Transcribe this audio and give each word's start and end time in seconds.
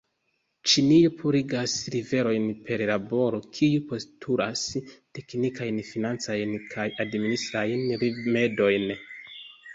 Ĉinio 0.69 1.09
purigas 1.17 1.75
riverojn 1.95 2.47
per 2.69 2.83
laboro, 2.91 3.41
kiu 3.59 3.83
postulas 3.91 4.65
teknikajn, 5.19 5.79
financajn 5.91 6.57
kaj 6.75 6.89
administrajn 7.07 7.87
rimedojn. 8.07 8.91